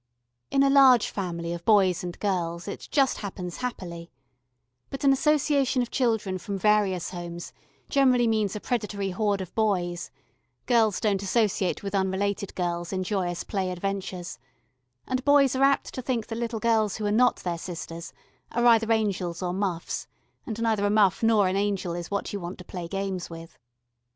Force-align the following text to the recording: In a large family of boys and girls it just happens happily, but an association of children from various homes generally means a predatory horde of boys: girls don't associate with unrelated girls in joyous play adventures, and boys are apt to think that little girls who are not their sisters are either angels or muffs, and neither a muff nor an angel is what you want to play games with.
In 0.49 0.63
a 0.63 0.69
large 0.71 1.09
family 1.11 1.53
of 1.53 1.63
boys 1.63 2.03
and 2.03 2.19
girls 2.19 2.67
it 2.67 2.87
just 2.89 3.19
happens 3.19 3.57
happily, 3.57 4.09
but 4.89 5.03
an 5.03 5.13
association 5.13 5.83
of 5.83 5.91
children 5.91 6.39
from 6.39 6.57
various 6.57 7.11
homes 7.11 7.53
generally 7.87 8.25
means 8.25 8.55
a 8.55 8.59
predatory 8.59 9.11
horde 9.11 9.41
of 9.41 9.53
boys: 9.53 10.09
girls 10.65 10.99
don't 10.99 11.21
associate 11.21 11.83
with 11.83 11.93
unrelated 11.93 12.55
girls 12.55 12.91
in 12.91 13.03
joyous 13.03 13.43
play 13.43 13.69
adventures, 13.69 14.39
and 15.05 15.23
boys 15.23 15.55
are 15.55 15.61
apt 15.61 15.93
to 15.93 16.01
think 16.01 16.25
that 16.25 16.37
little 16.39 16.59
girls 16.59 16.95
who 16.95 17.05
are 17.05 17.11
not 17.11 17.35
their 17.43 17.59
sisters 17.59 18.11
are 18.51 18.65
either 18.65 18.91
angels 18.91 19.43
or 19.43 19.53
muffs, 19.53 20.07
and 20.47 20.59
neither 20.63 20.83
a 20.83 20.89
muff 20.89 21.21
nor 21.21 21.47
an 21.47 21.55
angel 21.55 21.93
is 21.93 22.09
what 22.09 22.33
you 22.33 22.39
want 22.39 22.57
to 22.57 22.65
play 22.65 22.87
games 22.87 23.29
with. 23.29 23.55